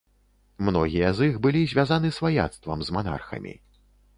Многія 0.69 1.11
з 1.17 1.27
іх 1.31 1.37
былі 1.45 1.61
звязаны 1.73 2.09
сваяцтвам 2.19 2.79
з 2.89 2.99
манархамі. 2.99 3.53